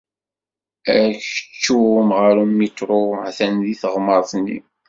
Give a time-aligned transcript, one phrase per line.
[0.99, 4.57] Akeččum ɣer umiṭru atan deg teɣmert-nni.